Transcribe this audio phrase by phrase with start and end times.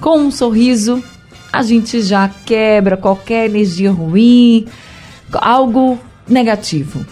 [0.01, 1.01] com um sorriso,
[1.53, 4.67] a gente já quebra qualquer energia ruim,
[5.33, 7.05] algo negativo.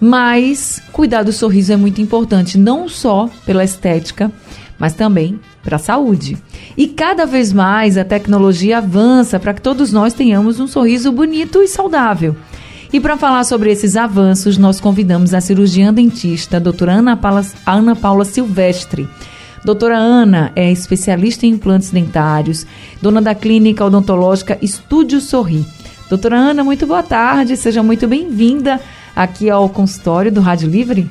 [0.00, 4.30] Mas cuidar do sorriso é muito importante, não só pela estética,
[4.78, 6.38] mas também para a saúde.
[6.76, 11.60] E cada vez mais a tecnologia avança para que todos nós tenhamos um sorriso bonito
[11.62, 12.36] e saudável.
[12.92, 17.44] E para falar sobre esses avanços, nós convidamos a cirurgiã dentista, a doutora Ana Paula,
[17.66, 19.08] Ana Paula Silvestre.
[19.64, 22.64] Doutora Ana é especialista em implantes dentários,
[23.02, 25.66] dona da clínica odontológica Estúdio Sorri.
[26.08, 28.80] Doutora Ana, muito boa tarde, seja muito bem-vinda
[29.14, 31.06] aqui ao consultório do Rádio Livre.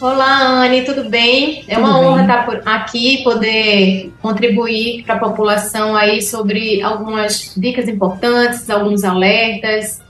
[0.00, 1.64] Olá, Anne, tudo bem?
[1.66, 2.08] É tudo uma bem.
[2.08, 10.00] honra estar aqui, poder contribuir para a população aí sobre algumas dicas importantes, alguns alertas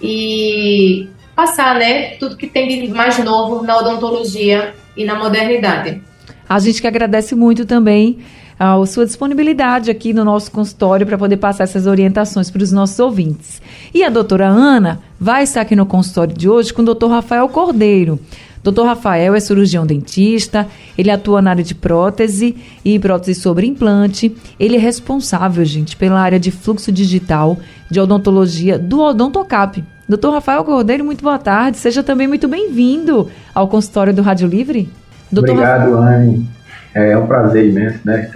[0.00, 6.00] e passar, né, tudo que tem de mais novo na odontologia e na modernidade.
[6.48, 8.20] A gente que agradece muito também
[8.58, 12.98] a sua disponibilidade aqui no nosso consultório para poder passar essas orientações para os nossos
[12.98, 13.60] ouvintes.
[13.92, 17.48] E a doutora Ana vai estar aqui no consultório de hoje com o doutor Rafael
[17.48, 18.18] Cordeiro.
[18.62, 20.66] Doutor Rafael é cirurgião dentista,
[20.96, 24.34] ele atua na área de prótese e prótese sobre implante.
[24.58, 27.58] Ele é responsável, gente, pela área de fluxo digital
[27.90, 29.84] de odontologia do Odontocap.
[30.08, 31.76] Doutor Rafael Cordeiro, muito boa tarde.
[31.76, 34.88] Seja também muito bem-vindo ao consultório do Rádio Livre.
[35.30, 36.20] Doutor Obrigado, Rafael.
[36.20, 36.48] Anne.
[36.94, 38.30] É um prazer imenso, né?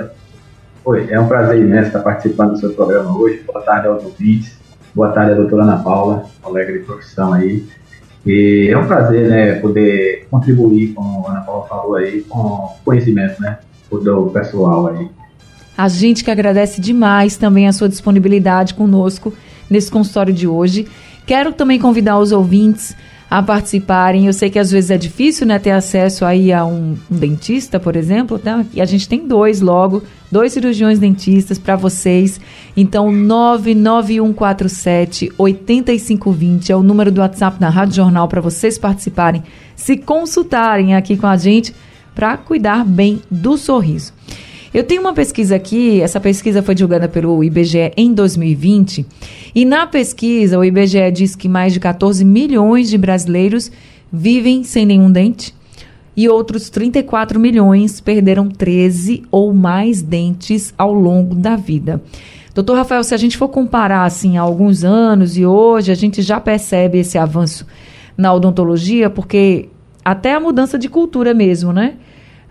[0.85, 3.41] Oi, é um prazer imenso estar participando do seu programa hoje.
[3.47, 4.59] Boa tarde aos ouvintes.
[4.93, 7.65] Boa tarde à doutora Ana Paula, colega de profissão aí.
[8.27, 13.41] E é um prazer, né, poder contribuir, como a Ana Paula falou aí, com conhecimento,
[13.41, 15.09] né, do pessoal aí.
[15.77, 19.33] A gente que agradece demais também a sua disponibilidade conosco
[19.71, 20.89] nesse consultório de hoje.
[21.25, 22.97] Quero também convidar os ouvintes
[23.31, 24.27] a participarem.
[24.27, 27.79] Eu sei que às vezes é difícil, né, ter acesso aí a um, um dentista,
[27.79, 28.65] por exemplo, tá?
[28.73, 30.03] E a gente tem dois logo,
[30.33, 32.41] dois cirurgiões dentistas para vocês.
[32.77, 39.43] Então, 99147 8520 é o número do WhatsApp da Rádio Jornal para vocês participarem,
[39.77, 41.75] se consultarem aqui com a gente
[42.15, 44.13] para cuidar bem do sorriso.
[44.73, 49.07] Eu tenho uma pesquisa aqui, essa pesquisa foi divulgada pelo IBGE em 2020,
[49.55, 53.73] e na pesquisa o IBGE diz que mais de 14 milhões de brasileiros
[54.13, 55.55] vivem sem nenhum dente
[56.19, 62.03] e outros 34 milhões perderam 13 ou mais dentes ao longo da vida.
[62.53, 66.21] Doutor Rafael, se a gente for comparar assim há alguns anos e hoje, a gente
[66.21, 67.65] já percebe esse avanço
[68.17, 69.69] na odontologia, porque
[70.05, 71.95] até a mudança de cultura mesmo, né?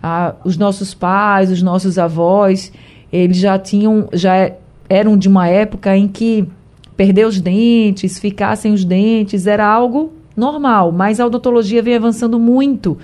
[0.02, 2.72] Ah, os nossos pais, os nossos avós,
[3.12, 4.52] eles já tinham, já
[4.88, 6.48] eram de uma época em que
[6.96, 12.38] perder os dentes, ficar sem os dentes, era algo normal, mas a odontologia vem avançando
[12.38, 12.98] muito.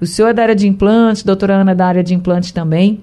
[0.00, 3.00] O senhor é da área de implantes, doutora Ana é da área de implantes também.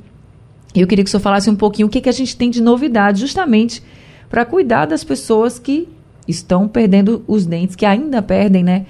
[0.75, 2.61] Eu queria que o senhor falasse um pouquinho o que, que a gente tem de
[2.61, 3.81] novidade, justamente
[4.29, 5.87] para cuidar das pessoas que
[6.27, 8.85] estão perdendo os dentes, que ainda perdem, né,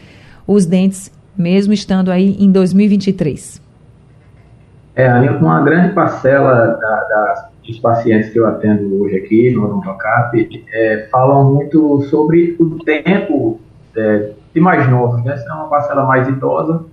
[0.46, 3.62] os dentes, mesmo estando aí em 2023.
[5.00, 10.66] É, uma grande parcela da, da, dos pacientes que eu atendo hoje aqui no Odontocap
[10.74, 13.62] é, falam muito sobre o tempo
[13.96, 15.36] é, de mais novos, né?
[15.36, 16.84] Essa é uma parcela mais idosa,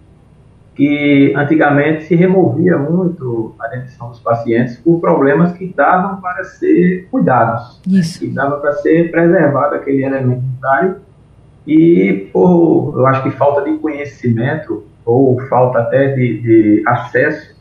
[0.77, 7.09] que antigamente se removia muito a dentição dos pacientes por problemas que davam para ser
[7.11, 7.99] cuidados, né?
[7.99, 8.23] Isso.
[8.23, 8.29] Né?
[8.29, 10.97] que dava para ser preservado aquele elemento dentário
[11.67, 17.56] e por, eu acho que falta de conhecimento ou falta até de, de acesso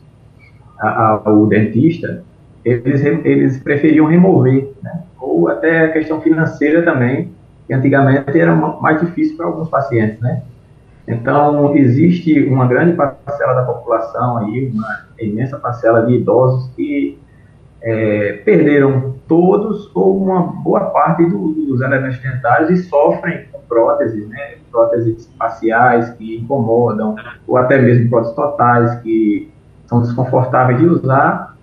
[0.78, 2.22] ao dentista,
[2.64, 5.02] eles, eles preferiam remover, né?
[5.20, 7.32] ou até a questão financeira também,
[7.66, 10.42] que antigamente era mais difícil para alguns pacientes, né?
[11.06, 17.18] Então, existe uma grande parcela da população aí, uma imensa parcela de idosos que
[17.80, 24.28] é, perderam todos ou uma boa parte do, dos elementos dentários e sofrem com próteses,
[24.28, 24.56] né?
[24.70, 27.14] Próteses faciais que incomodam,
[27.46, 29.52] ou até mesmo próteses totais que
[29.86, 31.56] são desconfortáveis de usar.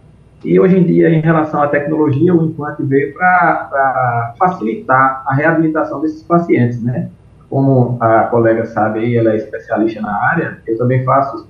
[0.43, 6.01] E hoje em dia, em relação à tecnologia, o implante veio para facilitar a reabilitação
[6.01, 7.09] desses pacientes, né?
[7.49, 11.47] Como a colega sabe aí, ela é especialista na área, eu também faço,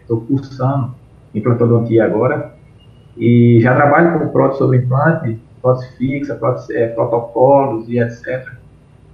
[0.00, 0.94] estou é, cursando
[1.34, 2.54] implantodontia agora,
[3.16, 8.48] e já trabalho com prótese sobre implante, prótese fixa, prótese, é, protocolos e etc.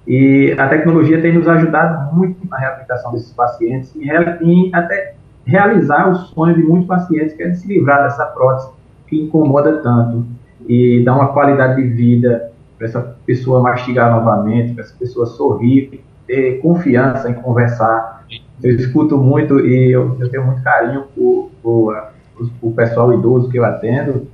[0.07, 4.09] E a tecnologia tem nos ajudado muito na reabilitação desses pacientes e
[4.43, 5.15] em até
[5.51, 8.71] realizar o sonho de muitos pacientes, que é de se livrar dessa prótese
[9.09, 10.25] que incomoda tanto
[10.69, 16.01] e dar uma qualidade de vida para essa pessoa mastigar novamente, para essa pessoa sorrir,
[16.27, 18.25] ter confiança em conversar.
[18.63, 23.51] Eu escuto muito e eu, eu tenho muito carinho por, por, por, o pessoal idoso
[23.51, 24.29] que eu atendo,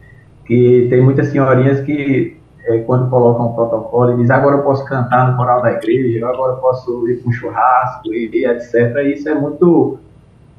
[0.44, 2.36] que tem muitas senhorinhas que
[2.66, 6.52] é, quando colocam o protocolo dizem agora eu posso cantar no coral da igreja, agora
[6.52, 8.96] eu posso ir para um churrasco e, e etc.
[8.96, 9.98] E isso é muito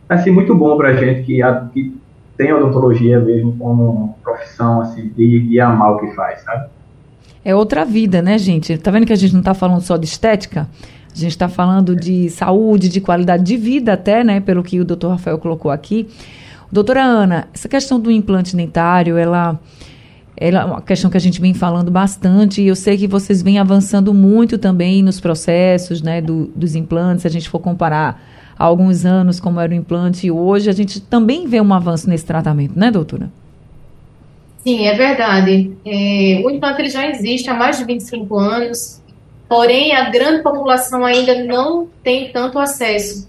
[0.07, 1.39] assim muito bom para a gente que,
[1.73, 1.95] que
[2.37, 6.69] tem odontologia mesmo como profissão assim de, de amar o que faz, sabe?
[7.43, 8.77] É outra vida, né, gente?
[8.77, 10.67] Tá vendo que a gente não está falando só de estética?
[11.13, 14.39] A gente está falando de saúde, de qualidade de vida até, né?
[14.39, 16.07] Pelo que o doutor Rafael colocou aqui.
[16.71, 19.59] Doutora Ana, essa questão do implante dentário, ela,
[20.35, 23.41] ela é uma questão que a gente vem falando bastante e eu sei que vocês
[23.41, 27.21] vêm avançando muito também nos processos, né, do, dos implantes.
[27.21, 28.21] Se a gente for comparar
[28.57, 32.09] há alguns anos como era o implante e hoje, a gente também vê um avanço
[32.09, 33.29] nesse tratamento, né, doutora?
[34.63, 35.71] Sim, é verdade.
[35.85, 39.01] É, o implante ele já existe há mais de 25 anos,
[39.47, 43.27] porém a grande população ainda não tem tanto acesso.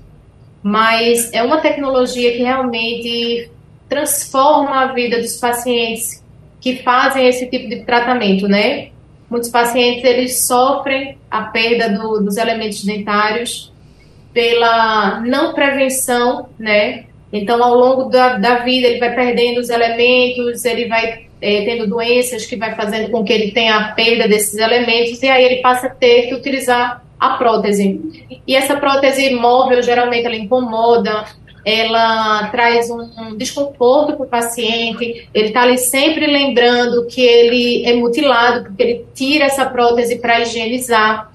[0.62, 3.50] Mas é uma tecnologia que realmente
[3.88, 6.22] transforma a vida dos pacientes
[6.60, 8.88] que fazem esse tipo de tratamento, né?
[9.30, 13.72] Muitos pacientes eles sofrem a perda do, dos elementos dentários
[14.38, 17.06] pela não prevenção, né?
[17.32, 21.88] Então, ao longo da, da vida, ele vai perdendo os elementos, ele vai é, tendo
[21.88, 25.56] doenças que vai fazendo com que ele tenha a perda desses elementos, e aí ele
[25.56, 28.00] passa a ter que utilizar a prótese.
[28.46, 31.24] E essa prótese móvel, geralmente, ela incomoda,
[31.64, 37.92] ela traz um, desconforto para o paciente, ele está ali sempre lembrando que ele é
[37.96, 41.28] mutilado, porque ele tira essa prótese para higienizar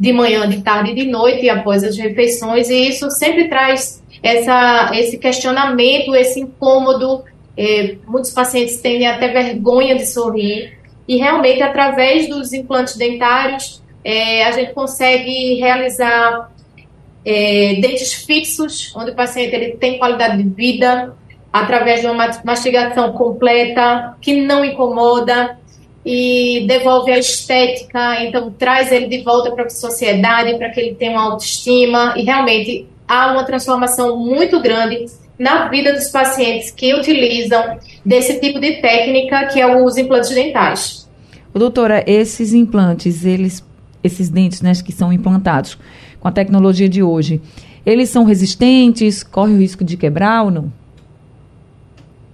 [0.00, 4.90] de manhã, de tarde e de noite, após as refeições, e isso sempre traz essa,
[4.94, 7.22] esse questionamento, esse incômodo.
[7.54, 10.72] É, muitos pacientes têm até vergonha de sorrir,
[11.06, 16.50] e realmente, através dos implantes dentários, é, a gente consegue realizar
[17.22, 21.14] é, dentes fixos, onde o paciente ele tem qualidade de vida,
[21.52, 25.58] através de uma mastigação completa, que não incomoda,
[26.04, 30.94] e devolve a estética, então traz ele de volta para a sociedade, para que ele
[30.94, 35.06] tenha uma autoestima e realmente há uma transformação muito grande
[35.38, 41.08] na vida dos pacientes que utilizam desse tipo de técnica que é os implantes dentais.
[41.52, 43.64] Doutora, esses implantes, eles,
[44.04, 45.76] esses dentes né, que são implantados
[46.20, 47.40] com a tecnologia de hoje,
[47.84, 49.22] eles são resistentes?
[49.22, 50.79] Corre o risco de quebrar ou não?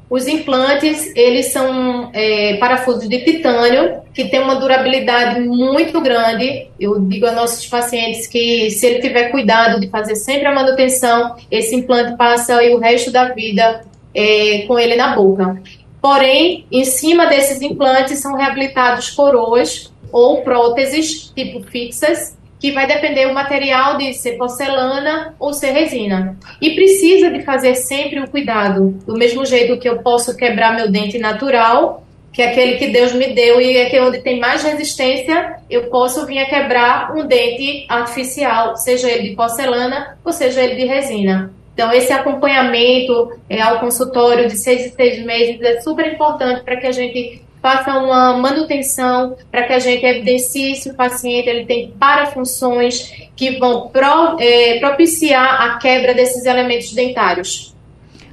[0.09, 6.69] Os implantes, eles são é, parafusos de titânio, que tem uma durabilidade muito grande.
[6.79, 11.35] Eu digo a nossos pacientes que se ele tiver cuidado de fazer sempre a manutenção,
[11.51, 15.61] esse implante passa o resto da vida é, com ele na boca.
[16.01, 23.27] Porém, em cima desses implantes são reabilitados coroas ou próteses tipo fixas, que vai depender
[23.27, 26.37] o material de ser porcelana ou ser resina.
[26.61, 30.91] E precisa de fazer sempre o cuidado, do mesmo jeito que eu posso quebrar meu
[30.91, 34.39] dente natural, que é aquele que Deus me deu e é que é onde tem
[34.39, 40.33] mais resistência, eu posso vir a quebrar um dente artificial, seja ele de porcelana ou
[40.33, 41.51] seja ele de resina.
[41.73, 46.87] Então, esse acompanhamento é, ao consultório de seis seis meses é super importante para que
[46.87, 51.91] a gente faça uma manutenção para que a gente evidencie se o paciente ele tem
[51.99, 57.75] parafunções que vão pro, é, propiciar a quebra desses elementos dentários.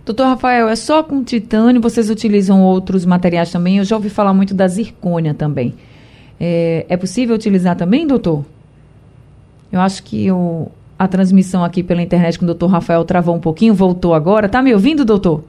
[0.05, 1.81] Doutor Rafael, é só com titânio?
[1.81, 3.79] Vocês utilizam outros materiais também?
[3.79, 5.73] Eu já ouvi falar muito da zircônia também.
[6.39, 8.45] É, é possível utilizar também, doutor?
[9.71, 10.67] Eu acho que o,
[10.99, 14.47] a transmissão aqui pela internet com o doutor Rafael travou um pouquinho, voltou agora.
[14.47, 15.43] Tá me ouvindo, doutor?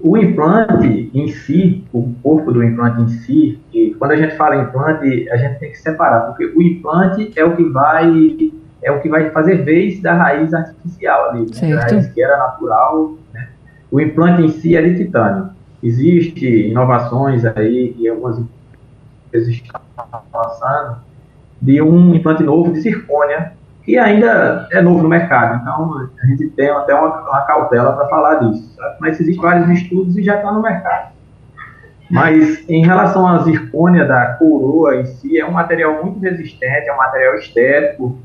[0.00, 4.56] O implante em si, o corpo do implante em si, e quando a gente fala
[4.56, 9.00] implante, a gente tem que separar, porque o implante é o que vai é o
[9.00, 11.72] que vai fazer vez da raiz artificial ali, né?
[11.72, 13.14] a raiz que era natural.
[13.32, 13.48] Né?
[13.90, 15.50] O implante em si é de titânio.
[15.82, 18.38] Existe inovações aí e algumas
[19.26, 19.80] empresas estão
[20.32, 20.98] lançando
[21.60, 23.54] de um implante novo de zircônia
[23.86, 28.08] que ainda é novo no mercado, então a gente tem até uma, uma cautela para
[28.08, 28.96] falar disso, sabe?
[29.00, 31.14] mas existem vários estudos e já está no mercado.
[32.10, 36.92] Mas em relação à zircônia da coroa em si, é um material muito resistente, é
[36.92, 38.18] um material estético,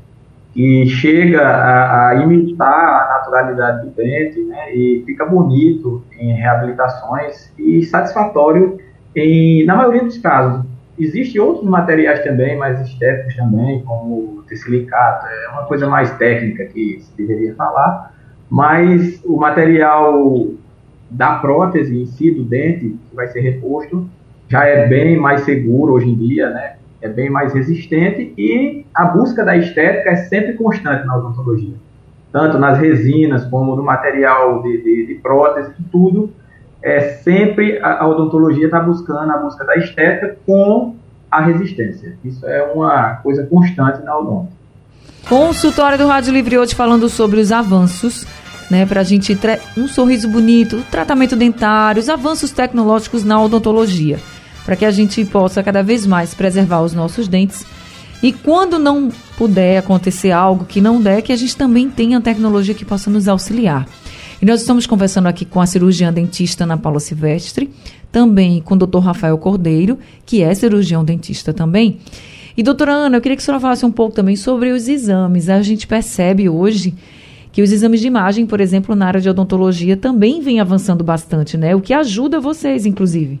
[0.52, 7.52] que chega a, a imitar a naturalidade do dente, né, e fica bonito em reabilitações
[7.56, 8.78] e satisfatório
[9.14, 10.64] em, na maioria dos casos.
[10.98, 16.66] Existem outros materiais também, mais estéticos também, como o tessilicato, é uma coisa mais técnica
[16.66, 18.14] que se deveria falar,
[18.50, 20.48] mas o material
[21.10, 24.06] da prótese em si, do dente, que vai ser reposto,
[24.48, 26.74] já é bem mais seguro hoje em dia, né?
[27.00, 31.74] É bem mais resistente e a busca da estética é sempre constante na odontologia.
[32.30, 36.30] Tanto nas resinas como no material de, de, de prótese, tudo
[36.82, 40.96] é sempre a, a odontologia está buscando a busca da estética com
[41.30, 42.16] a resistência.
[42.24, 44.52] Isso é uma coisa constante na odonto.
[45.28, 48.26] Consultório do Rádio Livre hoje falando sobre os avanços,
[48.70, 49.38] né, para a gente
[49.76, 54.18] um sorriso bonito, tratamento dentário, os avanços tecnológicos na odontologia,
[54.64, 57.64] para que a gente possa cada vez mais preservar os nossos dentes.
[58.22, 62.74] E quando não puder acontecer algo que não der, que a gente também tenha tecnologia
[62.74, 63.86] que possa nos auxiliar.
[64.42, 67.70] E nós estamos conversando aqui com a cirurgiã dentista Ana Paula Silvestre,
[68.10, 69.96] também com o doutor Rafael Cordeiro,
[70.26, 72.00] que é cirurgião dentista também.
[72.56, 75.48] E doutora Ana, eu queria que a senhora falasse um pouco também sobre os exames.
[75.48, 76.92] A gente percebe hoje
[77.52, 81.56] que os exames de imagem, por exemplo, na área de odontologia, também vem avançando bastante,
[81.56, 81.76] né?
[81.76, 83.40] O que ajuda vocês, inclusive.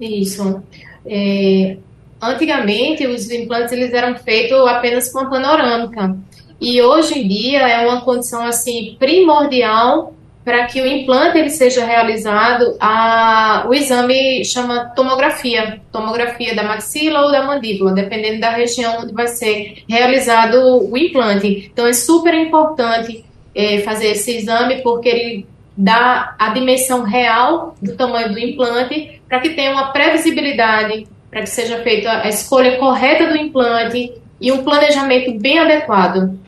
[0.00, 0.62] Isso.
[1.04, 1.76] É,
[2.22, 6.16] antigamente, os implantes eles eram feitos apenas com a panorâmica.
[6.60, 10.14] E hoje em dia é uma condição assim primordial
[10.48, 17.26] para que o implante ele seja realizado, a, o exame chama tomografia, tomografia da maxila
[17.26, 21.70] ou da mandíbula, dependendo da região onde vai ser realizado o implante.
[21.70, 23.22] Então é super importante
[23.54, 25.46] é, fazer esse exame porque ele
[25.76, 31.50] dá a dimensão real do tamanho do implante para que tenha uma previsibilidade, para que
[31.50, 36.38] seja feita a escolha correta do implante e um planejamento bem adequado.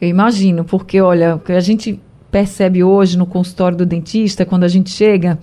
[0.00, 2.00] Eu imagino, porque olha, o que a gente
[2.30, 5.38] percebe hoje no consultório do dentista, quando a gente chega,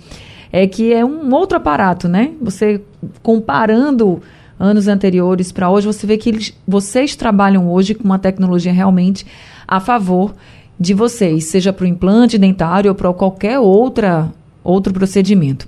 [0.51, 2.31] é que é um outro aparato, né?
[2.41, 2.81] Você
[3.21, 4.21] comparando
[4.59, 9.25] anos anteriores para hoje, você vê que eles, vocês trabalham hoje com uma tecnologia realmente
[9.67, 10.33] a favor
[10.79, 14.31] de vocês, seja para o implante dentário ou para qualquer outra,
[14.63, 15.67] outro procedimento.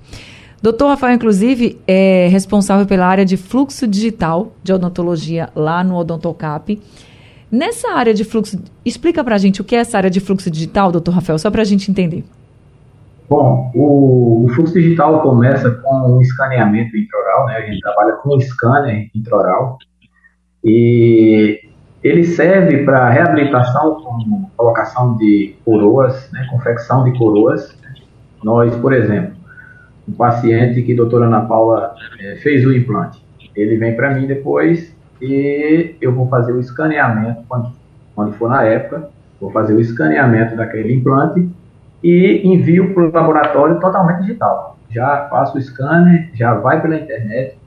[0.62, 6.80] Doutor Rafael, inclusive, é responsável pela área de fluxo digital de odontologia lá no Odontocap.
[7.52, 10.52] Nessa área de fluxo, explica para a gente o que é essa área de fluxo
[10.52, 12.26] digital, doutor Rafael, só para a gente entender.
[13.30, 17.58] Bom, o, o, fluxo digital começa com um escaneamento intraoral, né?
[17.58, 19.78] A gente trabalha com scanner intraoral
[20.64, 21.60] e
[22.04, 26.48] ele serve para reabilitação com colocação de coroas, né?
[26.50, 27.78] confecção de coroas.
[28.44, 29.36] Nós, por exemplo,
[30.08, 33.22] um paciente que a doutora Ana Paula é, fez o implante,
[33.56, 37.72] ele vem para mim depois e eu vou fazer o escaneamento, quando,
[38.16, 39.10] quando for na época,
[39.40, 41.50] vou fazer o escaneamento daquele implante
[42.04, 44.78] e envio para o laboratório totalmente digital.
[44.90, 47.58] Já faço o scanner, já vai pela internet,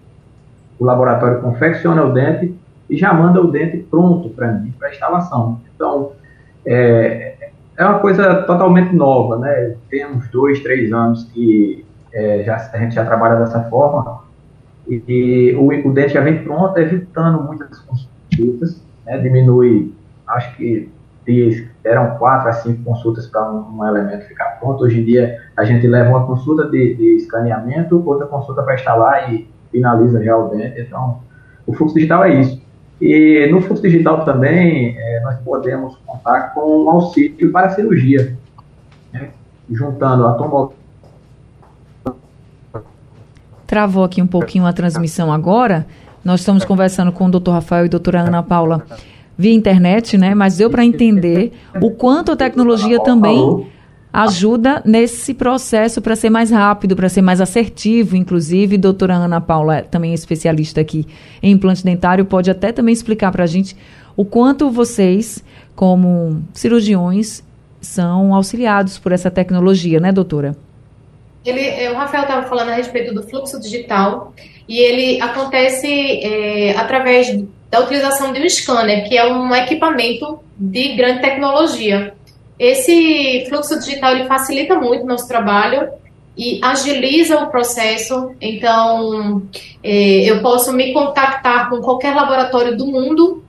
[0.79, 2.55] o laboratório confecciona o dente
[2.89, 5.61] e já manda o dente pronto para mim, para instalação.
[5.75, 6.13] Então,
[6.65, 9.75] é, é uma coisa totalmente nova, né?
[9.89, 14.23] Tem uns dois, três anos que é, já, a gente já trabalha dessa forma
[14.89, 19.95] e, o, o dente já vem pronto, evitando muitas consultas, né, diminui,
[20.27, 20.91] acho que
[21.85, 24.83] eram quatro a cinco consultas para um, um, elemento ficar pronto.
[24.83, 29.33] Hoje em dia, a gente leva uma consulta de, de escaneamento, outra consulta para instalar
[29.33, 30.81] e finaliza já o dente.
[30.81, 31.21] Então,
[31.67, 32.61] o fluxo digital é isso.
[33.01, 38.37] E no fluxo digital também, é, nós podemos contar com um auxílio para a cirurgia,
[39.13, 39.31] né,
[39.71, 40.80] juntando a tomografia
[43.71, 45.87] Travou aqui um pouquinho a transmissão agora.
[46.25, 48.85] Nós estamos conversando com o doutor Rafael e a doutora Ana Paula
[49.39, 50.35] via internet, né?
[50.35, 53.69] Mas deu para entender o quanto a tecnologia também
[54.13, 58.77] ajuda nesse processo para ser mais rápido, para ser mais assertivo, inclusive.
[58.77, 61.07] Doutora Ana Paula, também especialista aqui
[61.41, 63.77] em implante dentário, pode até também explicar para a gente
[64.17, 65.45] o quanto vocês,
[65.77, 67.45] como cirurgiões,
[67.81, 70.57] são auxiliados por essa tecnologia, né, doutora?
[71.45, 74.35] Ele, é, o Rafael estava falando a respeito do fluxo digital
[74.69, 77.35] e ele acontece é, através
[77.71, 82.15] da utilização de um scanner, que é um equipamento de grande tecnologia.
[82.59, 85.89] Esse fluxo digital ele facilita muito o nosso trabalho
[86.37, 88.33] e agiliza o processo.
[88.41, 89.43] Então,
[89.83, 93.43] é, eu posso me contactar com qualquer laboratório do mundo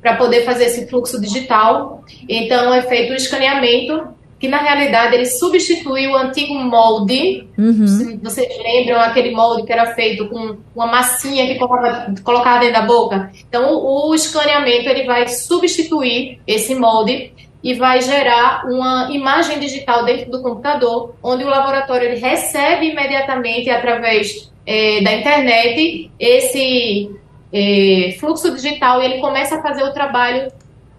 [0.00, 2.04] para poder fazer esse fluxo digital.
[2.28, 4.08] Então, é feito o escaneamento
[4.44, 7.48] que na realidade ele substitui o antigo molde.
[7.56, 8.20] Uhum.
[8.22, 12.82] Vocês lembram aquele molde que era feito com uma massinha que colocava, colocava dentro da
[12.82, 13.32] boca?
[13.48, 17.32] Então, o escaneamento ele vai substituir esse molde
[17.62, 23.70] e vai gerar uma imagem digital dentro do computador, onde o laboratório ele recebe imediatamente
[23.70, 27.10] através é, da internet esse
[27.50, 30.52] é, fluxo digital e ele começa a fazer o trabalho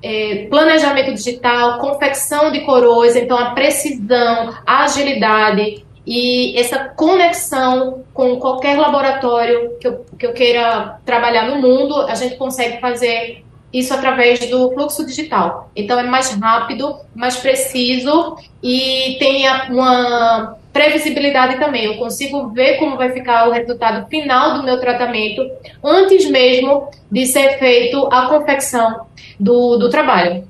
[0.05, 8.39] é, planejamento digital, confecção de coroas, então a precisão, a agilidade e essa conexão com
[8.39, 13.43] qualquer laboratório que eu, que eu queira trabalhar no mundo, a gente consegue fazer
[13.73, 15.71] isso através do fluxo digital.
[15.75, 21.85] Então é mais rápido, mais preciso e tem uma previsibilidade também.
[21.85, 25.41] Eu consigo ver como vai ficar o resultado final do meu tratamento
[25.81, 29.05] antes mesmo de ser feito a confecção
[29.39, 30.43] do, do trabalho.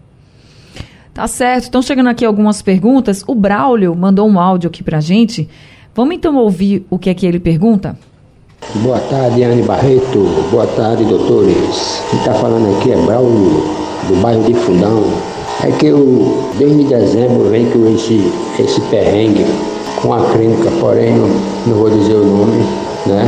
[1.14, 1.66] Tá certo.
[1.66, 3.24] Estão chegando aqui algumas perguntas.
[3.28, 5.48] O Braulio mandou um áudio aqui pra gente.
[5.94, 7.96] Vamos então ouvir o que é que ele pergunta?
[8.78, 10.24] Boa tarde, Anne Barreto.
[10.50, 12.04] Boa tarde, doutores.
[12.10, 13.64] Quem está falando aqui é Braulio,
[14.08, 15.04] do bairro de Fundão.
[15.64, 19.46] É que eu, desde dezembro, venho com esse, esse perrengue
[20.06, 21.28] com a clínica, porém não,
[21.66, 22.64] não vou dizer o nome,
[23.08, 23.28] né?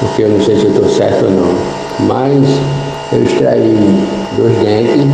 [0.00, 1.54] Porque eu não sei se eu estou certo ou não.
[2.00, 2.42] Mas
[3.12, 3.76] eu extraí
[4.36, 5.06] dois dentes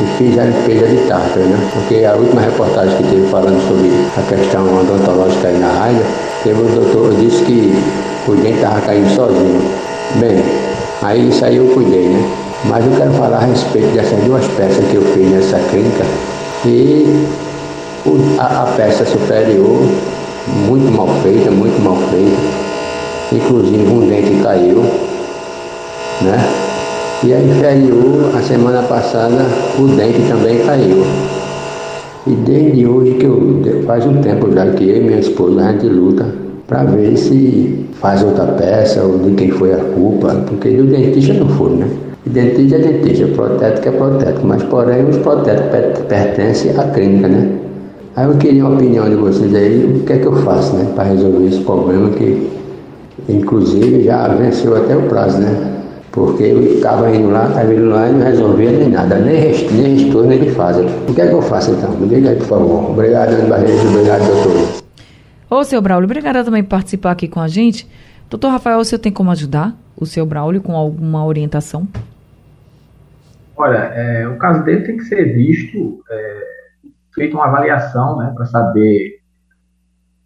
[0.00, 1.70] e fiz a limpeza de tártaro, né?
[1.72, 6.02] Porque a última reportagem que teve falando sobre a questão odontológica aí na rádio,
[6.42, 7.74] teve o doutor disse que
[8.28, 9.62] o dente estava caindo sozinho.
[10.16, 10.44] Bem,
[11.02, 12.22] aí isso aí eu cuidei, né?
[12.66, 16.04] Mas eu quero falar a respeito dessas duas peças que eu fiz nessa clínica
[16.66, 17.26] e
[18.38, 19.82] a, a peça superior
[20.48, 22.64] muito mal feita, muito mal feita.
[23.32, 24.82] Inclusive um dente caiu,
[26.22, 26.38] né?
[27.22, 29.46] E a inferior, a semana passada,
[29.78, 31.04] o dente também caiu.
[32.26, 35.72] E desde hoje que eu faz um tempo já que eu e minha esposa a
[35.72, 36.26] gente luta
[36.66, 41.34] para ver se faz outra peça ou de quem foi a culpa, porque do dentista
[41.34, 41.88] não foi, né?
[42.26, 47.63] O dentista é dentista, protético é protético, mas porém os protéticos pertencem à clínica, né?
[48.16, 50.92] Aí eu queria a opinião de vocês aí, o que é que eu faço, né,
[50.94, 52.48] para resolver esse problema que,
[53.28, 55.72] inclusive, já venceu até o prazo, né?
[56.12, 59.68] Porque eu estava indo lá, estava indo lá e não resolvia nem nada, nem, rest,
[59.72, 60.76] nem retorno ele faz.
[60.76, 61.90] O que é que eu faço então?
[61.90, 62.90] Me diga aí, por favor.
[62.90, 64.84] Obrigado, Ana Barreto, obrigado, doutor.
[65.50, 67.88] Ô, seu Braulio, obrigada também por participar aqui com a gente.
[68.30, 71.88] Doutor Rafael, o senhor tem como ajudar o seu Braulio com alguma orientação?
[73.56, 76.53] Olha, é, o caso dele tem que ser visto é,
[77.14, 79.20] feito uma avaliação né, para saber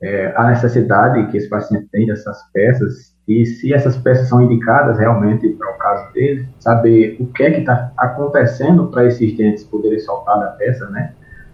[0.01, 4.98] é, a necessidade que esse paciente tem dessas peças e se essas peças são indicadas
[4.98, 9.64] realmente para o caso dele, saber o que é que está acontecendo para esses dentes
[9.64, 11.12] poderem soltar da peça, né?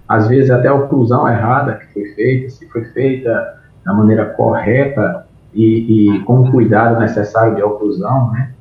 [0.08, 5.26] Às vezes até a oclusão errada que foi feita, se foi feita da maneira correta
[5.52, 8.52] e, e com o cuidado necessário de oclusão, né?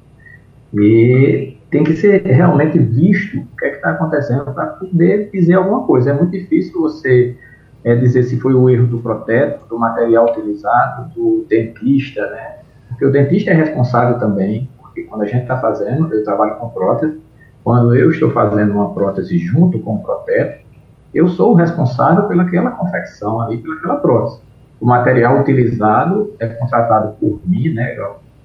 [0.74, 5.88] E tem que ser realmente visto o que é está acontecendo para poder dizer alguma
[5.88, 6.12] coisa.
[6.12, 7.36] É muito difícil você
[7.84, 12.58] é, dizer se foi o erro do protético, do material utilizado, do dentista, né?
[12.90, 16.70] Porque o dentista é responsável também, porque quando a gente está fazendo, eu trabalho com
[16.70, 17.20] prótese,
[17.64, 20.64] quando eu estou fazendo uma prótese junto com o protético,
[21.12, 24.42] eu sou o responsável pelaquela confecção ali, pelaquela prótese.
[24.80, 27.98] O material utilizado é contratado por mim, né,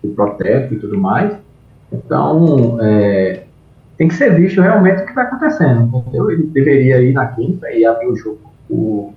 [0.03, 1.37] o protético e tudo mais,
[1.93, 3.45] então, é,
[3.97, 6.31] tem que ser visto realmente o que está acontecendo, entendeu?
[6.31, 9.15] Ele deveria ir na clínica e abrir o jogo o,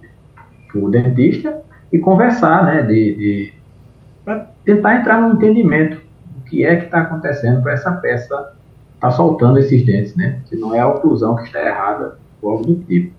[0.73, 3.53] o dentista e conversar, né, de, de
[4.23, 8.53] para tentar entrar no entendimento do que é que está acontecendo para essa peça
[8.99, 10.39] tá soltando esses dentes, né?
[10.45, 13.11] Se não é a oclusão que está errada ou algo do tipo.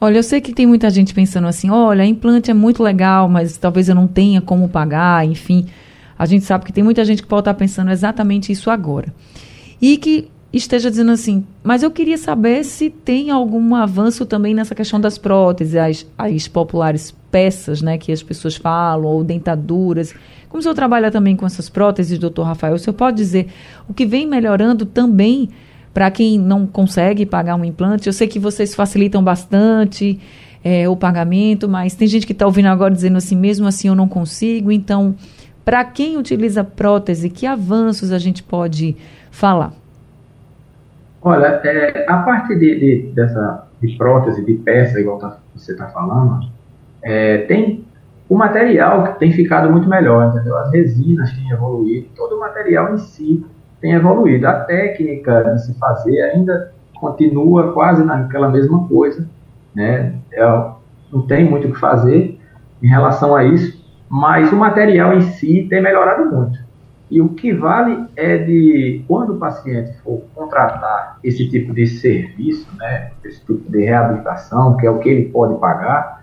[0.00, 3.56] Olha, eu sei que tem muita gente pensando assim, olha, implante é muito legal, mas
[3.56, 5.66] talvez eu não tenha como pagar, enfim
[6.18, 9.14] a gente sabe que tem muita gente que pode estar pensando exatamente isso agora.
[9.80, 14.74] E que esteja dizendo assim, mas eu queria saber se tem algum avanço também nessa
[14.74, 20.14] questão das próteses, as, as populares peças, né, que as pessoas falam, ou dentaduras.
[20.48, 23.48] Como o senhor trabalha também com essas próteses, doutor Rafael, o senhor pode dizer
[23.86, 25.50] o que vem melhorando também
[25.92, 28.06] para quem não consegue pagar um implante?
[28.06, 30.18] Eu sei que vocês facilitam bastante
[30.64, 33.94] é, o pagamento, mas tem gente que está ouvindo agora dizendo assim, mesmo assim eu
[33.94, 35.14] não consigo, então
[35.68, 38.96] para quem utiliza prótese, que avanços a gente pode
[39.30, 39.70] falar?
[41.20, 45.88] Olha, é, a parte de, de, dessa de prótese, de peça, igual tá, você está
[45.88, 46.48] falando,
[47.02, 47.84] é, tem
[48.30, 50.56] o material que tem ficado muito melhor, entendeu?
[50.56, 53.44] As resinas têm evoluído, todo o material em si
[53.78, 54.48] tem evoluído.
[54.48, 59.28] A técnica de se fazer ainda continua quase naquela mesma coisa,
[59.74, 60.14] né?
[60.32, 60.44] É,
[61.12, 62.40] não tem muito o que fazer
[62.82, 63.77] em relação a isso
[64.08, 66.58] mas o material em si tem melhorado muito.
[67.10, 72.68] E o que vale é de, quando o paciente for contratar esse tipo de serviço,
[72.76, 76.22] né, esse tipo de reabilitação, que é o que ele pode pagar,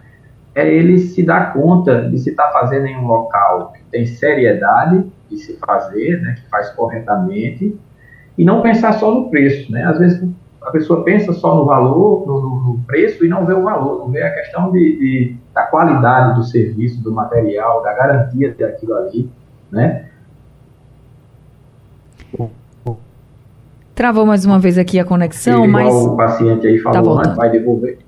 [0.53, 5.05] é ele se dar conta de se está fazendo em um local que tem seriedade
[5.29, 7.75] de se fazer, né, que faz corretamente,
[8.37, 9.71] e não pensar só no preço.
[9.71, 9.83] Né?
[9.83, 10.29] Às vezes
[10.65, 14.09] a pessoa pensa só no valor, no, no preço, e não vê o valor, não
[14.09, 19.29] vê a questão de, de, da qualidade do serviço, do material, da garantia daquilo ali.
[19.71, 20.05] Né?
[23.93, 25.93] Travou mais uma vez aqui a conexão, mas.
[25.93, 27.99] O paciente aí falou, tá vai devolver.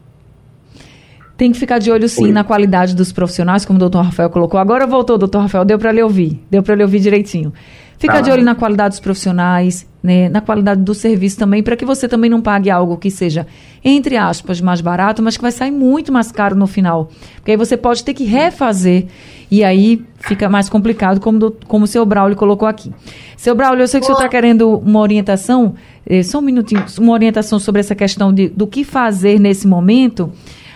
[1.37, 2.31] Tem que ficar de olho sim Oi.
[2.31, 4.59] na qualidade dos profissionais, como o doutor Rafael colocou.
[4.59, 6.43] Agora voltou, doutor Rafael, deu para lhe ouvir.
[6.49, 7.53] Deu para lhe ouvir direitinho.
[7.97, 8.21] Fica tá.
[8.21, 12.07] de olho na qualidade dos profissionais, né, na qualidade do serviço também, para que você
[12.07, 13.47] também não pague algo que seja,
[13.83, 17.09] entre aspas, mais barato, mas que vai sair muito mais caro no final.
[17.37, 19.07] Porque aí você pode ter que refazer
[19.49, 22.93] e aí fica mais complicado, como, do, como o seu Braulio colocou aqui.
[23.35, 25.73] Seu Braulio, eu sei que o senhor está querendo uma orientação,
[26.05, 30.31] eh, só um minutinho, uma orientação sobre essa questão de, do que fazer nesse momento.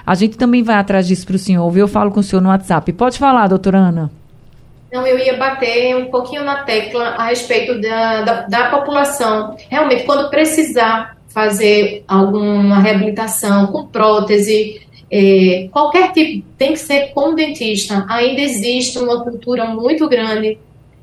[0.06, 1.82] A gente também vai atrás disso para o senhor, viu?
[1.82, 2.92] Eu falo com o senhor no WhatsApp.
[2.94, 4.21] Pode falar, doutora Ana.
[4.92, 9.56] Não, eu ia bater um pouquinho na tecla a respeito da, da, da população.
[9.70, 17.34] Realmente, quando precisar fazer alguma reabilitação com prótese, é, qualquer tipo, tem que ser com
[17.34, 18.06] dentista.
[18.10, 20.58] Ainda existe uma cultura muito grande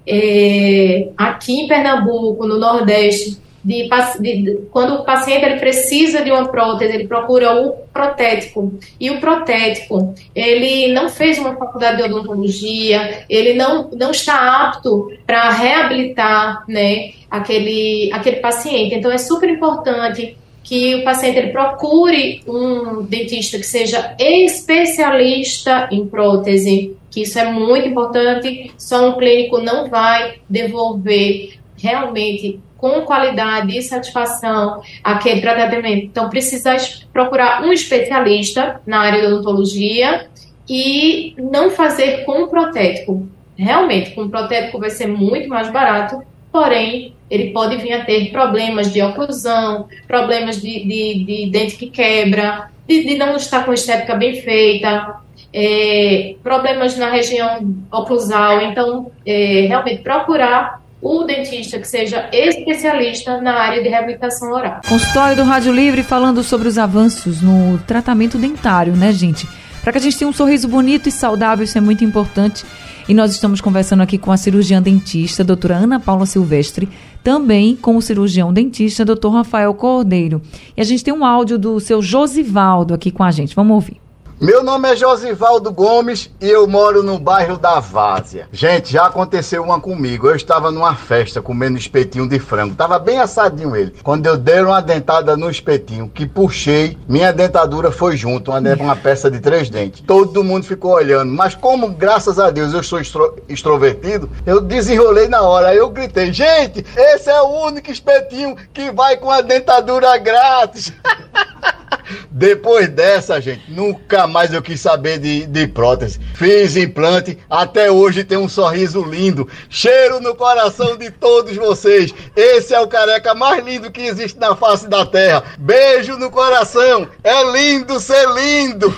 [0.06, 3.88] é, aqui em Pernambuco, no Nordeste, de,
[4.20, 8.78] de, quando o paciente ele precisa de uma prótese, ele procura o protético.
[9.00, 15.12] E o protético, ele não fez uma faculdade de odontologia, ele não, não está apto
[15.26, 18.94] para reabilitar né, aquele, aquele paciente.
[18.94, 26.06] Então, é super importante que o paciente ele procure um dentista que seja especialista em
[26.06, 28.70] prótese, que isso é muito importante.
[28.76, 36.06] Só um clínico não vai devolver realmente com qualidade e satisfação aquele tratamento.
[36.06, 36.76] Então, precisa
[37.12, 40.28] procurar um especialista na área de odontologia
[40.68, 43.28] e não fazer com protético.
[43.56, 48.92] Realmente, com protético vai ser muito mais barato, porém, ele pode vir a ter problemas
[48.92, 54.14] de oclusão, problemas de, de, de dente que quebra, de, de, não estar com estética
[54.14, 55.16] bem feita,
[55.52, 58.62] é, problemas na região oclusal.
[58.62, 64.80] Então, é, realmente, procurar o dentista que seja especialista na área de reabilitação oral.
[64.88, 69.48] Consultório do Rádio Livre falando sobre os avanços no tratamento dentário, né, gente?
[69.82, 72.64] Para que a gente tenha um sorriso bonito e saudável, isso é muito importante.
[73.08, 76.88] E nós estamos conversando aqui com a cirurgiã dentista, doutora Ana Paula Silvestre,
[77.24, 80.42] também com o cirurgião dentista, doutor Rafael Cordeiro.
[80.76, 83.54] E a gente tem um áudio do seu Josivaldo aqui com a gente.
[83.54, 84.07] Vamos ouvir.
[84.40, 88.46] Meu nome é Josivaldo Gomes e eu moro no bairro da Várzea.
[88.52, 90.28] Gente, já aconteceu uma comigo.
[90.28, 92.76] Eu estava numa festa comendo espetinho de frango.
[92.76, 93.96] Tava bem assadinho ele.
[94.00, 98.94] Quando eu dei uma dentada no espetinho, que puxei, minha dentadura foi junto, uma, uma
[98.94, 100.04] peça de três dentes.
[100.06, 101.32] Todo mundo ficou olhando.
[101.32, 105.70] Mas como, graças a Deus, eu sou extro, extrovertido, eu desenrolei na hora.
[105.70, 110.92] Aí eu gritei, gente, esse é o único espetinho que vai com a dentadura grátis.
[112.30, 116.20] Depois dessa, gente, nunca mais eu quis saber de, de prótese.
[116.34, 119.48] Fiz implante, até hoje tem um sorriso lindo.
[119.68, 122.14] Cheiro no coração de todos vocês.
[122.36, 125.44] Esse é o careca mais lindo que existe na face da terra.
[125.58, 127.08] Beijo no coração.
[127.22, 128.94] É lindo ser lindo.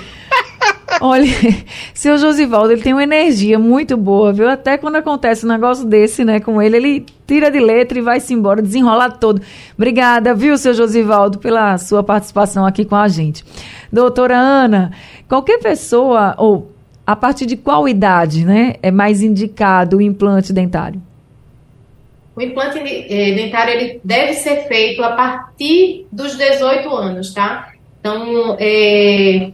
[1.00, 1.26] Olha,
[1.94, 4.48] seu Josivaldo, ele tem uma energia muito boa, viu?
[4.48, 8.34] Até quando acontece um negócio desse, né, com ele, ele tira de letra e vai-se
[8.34, 9.40] embora, desenrola todo.
[9.74, 13.44] Obrigada, viu, seu Josivaldo, pela sua participação aqui com a gente.
[13.90, 14.92] Doutora Ana,
[15.26, 16.70] qualquer pessoa, ou
[17.06, 21.00] a partir de qual idade, né, é mais indicado o implante dentário?
[22.36, 27.72] O implante eh, dentário ele deve ser feito a partir dos 18 anos, tá?
[28.00, 29.50] Então, é,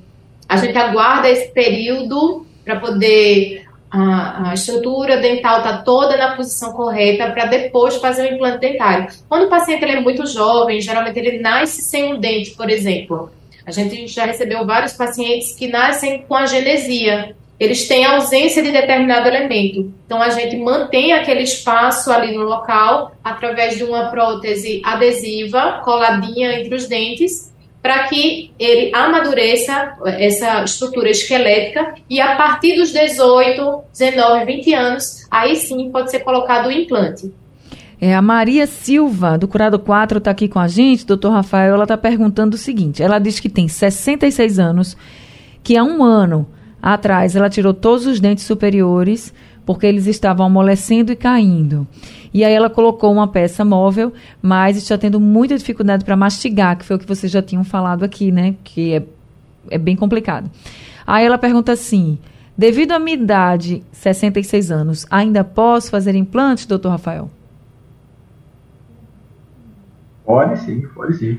[0.48, 6.72] a gente aguarda esse período para poder a, a, estrutura dental está toda na posição
[6.72, 9.08] correta para depois fazer o implante dentário.
[9.28, 13.30] Quando o paciente ele é muito jovem, geralmente ele nasce sem um dente, por exemplo.
[13.64, 17.34] A gente já recebeu vários pacientes que nascem com a genesia.
[17.58, 19.92] Eles têm ausência de determinado elemento.
[20.04, 26.60] Então a gente mantém aquele espaço ali no local através de uma prótese adesiva coladinha
[26.60, 27.55] entre os dentes
[27.86, 35.24] para que ele amadureça essa estrutura esquelética e a partir dos 18, 19, 20 anos,
[35.30, 37.32] aí sim pode ser colocado o implante.
[38.00, 41.06] É, a Maria Silva, do Curado 4, está aqui com a gente.
[41.06, 44.96] Doutor Rafael, ela está perguntando o seguinte: ela diz que tem 66 anos,
[45.62, 46.44] que há um ano
[46.82, 49.32] atrás ela tirou todos os dentes superiores
[49.66, 51.86] porque eles estavam amolecendo e caindo.
[52.32, 56.84] E aí ela colocou uma peça móvel, mas está tendo muita dificuldade para mastigar, que
[56.84, 58.54] foi o que vocês já tinham falado aqui, né?
[58.62, 59.02] Que é,
[59.72, 60.50] é bem complicado.
[61.06, 62.18] Aí ela pergunta assim:
[62.56, 67.28] Devido à minha idade, 66 anos, ainda posso fazer implante, doutor Rafael?
[70.24, 71.38] Pode sim, pode sim.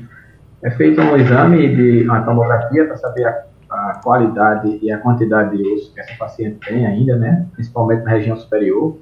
[0.62, 3.44] É feito um exame de uma tomografia para saber a,
[3.90, 7.46] a, qualidade e a quantidade de osso que essa paciente tem ainda, né?
[7.52, 8.96] Principalmente na região superior.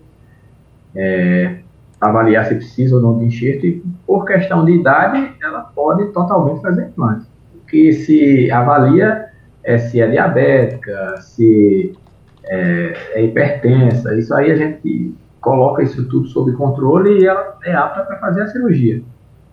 [0.94, 1.56] É,
[2.00, 6.60] avaliar se precisa ou não de enxerto e por questão de idade ela pode totalmente
[6.60, 7.26] fazer implante.
[7.54, 9.26] O que se avalia
[9.64, 11.94] é se é diabética, se
[12.44, 17.74] é, é hipertensa, isso aí a gente coloca isso tudo sob controle e ela é
[17.74, 19.02] apta para fazer a cirurgia.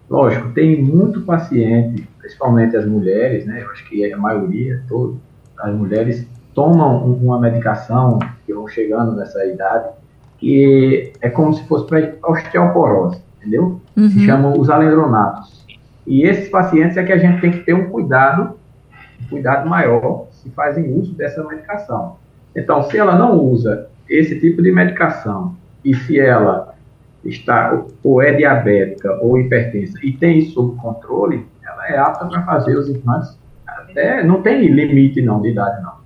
[0.10, 3.62] Lógico, tem muito paciente, principalmente as mulheres, né?
[3.62, 5.18] Eu acho que a maioria, todas
[5.60, 9.90] as mulheres tomam uma medicação que vão chegando nessa idade
[10.38, 13.82] que é como se fosse para osteoporose, entendeu?
[13.96, 14.10] Uhum.
[14.10, 15.66] Se chamam os alendronatos.
[16.08, 18.56] E esses pacientes é que a gente tem que ter um cuidado,
[19.22, 22.18] um cuidado maior se fazem uso dessa medicação.
[22.56, 26.74] Então, se ela não usa esse tipo de medicação e se ela
[27.24, 31.46] está ou é diabética ou hipertensa e tem isso sob controle,
[31.88, 33.38] é apta para fazer os implantes.
[33.68, 36.04] Até não tem limite não de idade não.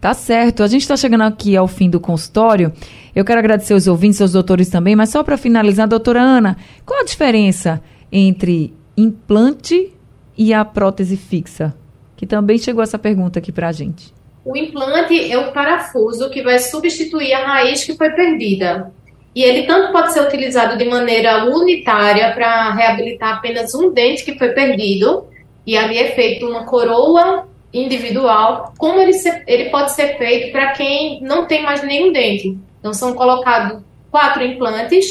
[0.00, 0.62] Tá certo.
[0.62, 2.72] A gente está chegando aqui ao fim do consultório.
[3.14, 7.00] Eu quero agradecer os ouvintes, aos doutores também, mas só para finalizar, doutora Ana, qual
[7.00, 7.80] a diferença
[8.12, 9.92] entre implante
[10.36, 11.74] e a prótese fixa?
[12.16, 14.12] Que também chegou essa pergunta aqui para a gente.
[14.44, 18.92] O implante é o parafuso que vai substituir a raiz que foi perdida.
[19.34, 24.38] E ele tanto pode ser utilizado de maneira unitária para reabilitar apenas um dente que
[24.38, 25.26] foi perdido,
[25.66, 30.72] e ali é feito uma coroa individual, como ele, se, ele pode ser feito para
[30.72, 32.56] quem não tem mais nenhum dente.
[32.78, 35.06] Então, são colocados quatro implantes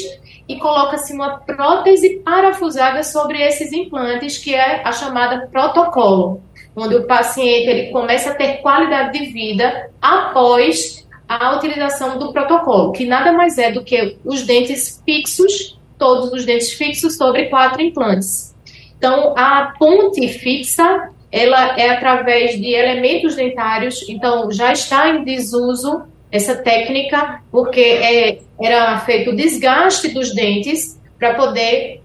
[0.48, 6.42] e coloca-se uma prótese parafusada sobre esses implantes, que é a chamada protocolo,
[6.74, 11.03] onde o paciente ele começa a ter qualidade de vida após
[11.36, 16.44] a utilização do protocolo, que nada mais é do que os dentes fixos, todos os
[16.44, 18.54] dentes fixos sobre quatro implantes.
[18.96, 26.04] Então, a ponte fixa ela é através de elementos dentários, então já está em desuso
[26.30, 32.02] essa técnica, porque é, era feito o desgaste dos dentes para poder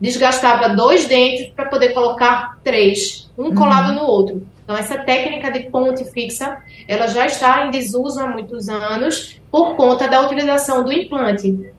[0.00, 3.54] desgastava dois dentes para poder colocar três, um uhum.
[3.54, 4.46] colado no outro.
[4.64, 9.76] Então essa técnica de ponte fixa, ela já está em desuso há muitos anos por
[9.76, 11.72] conta da utilização do implante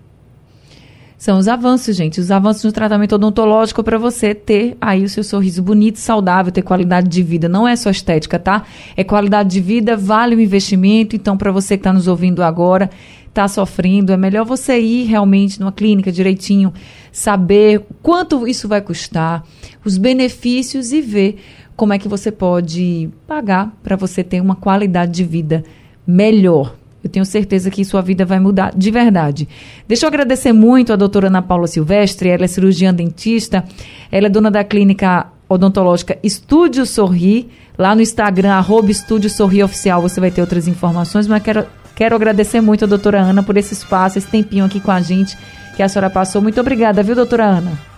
[1.23, 2.19] são os avanços, gente.
[2.19, 6.63] Os avanços no tratamento odontológico para você ter aí o seu sorriso bonito, saudável, ter
[6.63, 7.47] qualidade de vida.
[7.47, 8.65] Não é só estética, tá?
[8.97, 11.15] É qualidade de vida, vale o investimento.
[11.15, 12.89] Então, para você que está nos ouvindo agora,
[13.29, 16.73] está sofrendo, é melhor você ir realmente numa clínica direitinho,
[17.09, 19.45] saber quanto isso vai custar,
[19.85, 21.37] os benefícios e ver
[21.75, 25.63] como é que você pode pagar para você ter uma qualidade de vida
[26.05, 26.75] melhor.
[27.03, 29.47] Eu tenho certeza que sua vida vai mudar de verdade.
[29.87, 33.63] Deixa eu agradecer muito a doutora Ana Paula Silvestre, ela é cirurgiã dentista,
[34.11, 40.01] ela é dona da clínica odontológica Estúdio Sorri, lá no Instagram, arroba Estúdio Sorri Oficial,
[40.01, 43.73] você vai ter outras informações, mas quero, quero agradecer muito a doutora Ana por esse
[43.73, 45.37] espaço, esse tempinho aqui com a gente
[45.75, 46.41] que a senhora passou.
[46.41, 47.92] Muito obrigada, viu, doutora Ana?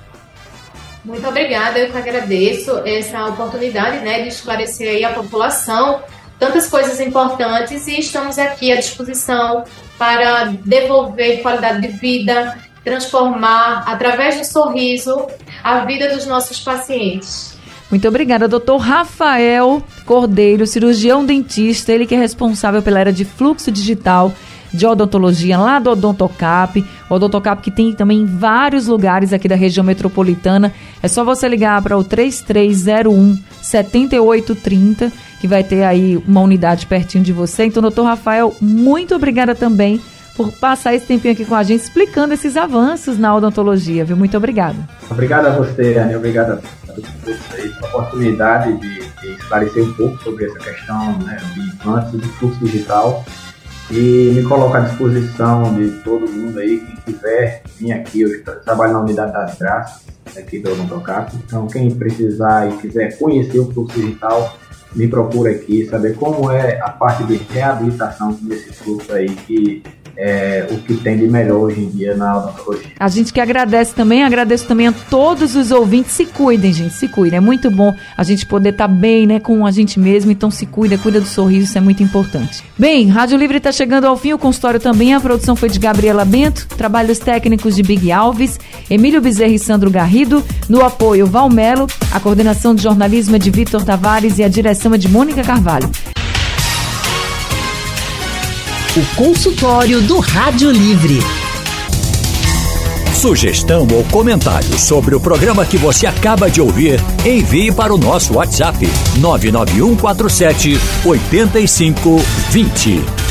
[1.05, 6.01] Muito obrigada, eu que agradeço essa oportunidade né, de esclarecer aí a população
[6.39, 9.63] tantas coisas importantes e estamos aqui à disposição
[9.99, 15.27] para devolver qualidade de vida, transformar através do sorriso
[15.63, 17.55] a vida dos nossos pacientes.
[17.89, 23.71] Muito obrigada, doutor Rafael Cordeiro, cirurgião dentista, ele que é responsável pela área de fluxo
[23.71, 24.33] digital
[24.75, 26.85] de odontologia lá do Odontocap.
[27.09, 30.73] Odontocap que tem também em vários lugares aqui da região metropolitana.
[31.01, 37.23] É só você ligar para o 3301 7830 que vai ter aí uma unidade pertinho
[37.23, 37.65] de você.
[37.65, 40.01] Então, doutor Rafael, muito obrigada também
[40.35, 44.17] por passar esse tempinho aqui com a gente explicando esses avanços na odontologia, viu?
[44.17, 44.77] Muito obrigada.
[45.09, 46.15] Obrigado a você, Anny.
[46.15, 46.57] Obrigado a
[46.87, 52.13] todos vocês pela oportunidade de, de, esclarecer um pouco sobre essa questão né, de implantes
[52.13, 53.25] e de fluxo digital
[53.91, 58.93] e me coloco à disposição de todo mundo aí, quem quiser vir aqui, eu trabalho
[58.93, 63.99] na unidade das graças aqui do Odontocap, então quem precisar e quiser conhecer o fluxo
[63.99, 64.57] digital,
[64.95, 69.83] me procura aqui, saber como é a parte de reabilitação desse fluxo aí que
[70.17, 72.91] é, o que tem de melhor hoje em dia na odontologia.
[72.99, 76.11] A gente que agradece também, agradeço também a todos os ouvintes.
[76.11, 77.37] Se cuidem, gente, se cuidem.
[77.37, 80.31] É muito bom a gente poder estar tá bem, né, com a gente mesmo.
[80.31, 82.63] Então se cuida, cuida do sorriso, isso é muito importante.
[82.77, 85.13] Bem, Rádio Livre está chegando ao fim, o consultório também.
[85.13, 89.89] A produção foi de Gabriela Bento, trabalhos técnicos de Big Alves, Emílio Bezerra e Sandro
[89.89, 94.93] Garrido, no apoio Valmelo, a coordenação de jornalismo é de Vitor Tavares e a direção
[94.93, 95.89] é de Mônica Carvalho.
[98.97, 101.19] O consultório do Rádio Livre.
[103.13, 108.35] Sugestão ou comentário sobre o programa que você acaba de ouvir, envie para o nosso
[108.35, 113.24] WhatsApp 99147 8520.